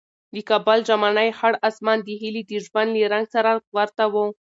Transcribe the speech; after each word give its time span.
د 0.33 0.35
کابل 0.49 0.79
ژمنی 0.87 1.29
خړ 1.37 1.53
اسمان 1.69 1.97
د 2.03 2.09
هیلې 2.21 2.43
د 2.49 2.51
ژوند 2.65 2.89
له 2.97 3.03
رنګ 3.13 3.25
سره 3.35 3.51
ورته 3.77 4.03
و. 4.13 4.15